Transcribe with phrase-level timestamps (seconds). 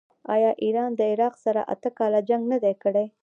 [0.33, 3.05] آیا ایران له عراق سره اته کاله جنګ نه دی کړی؟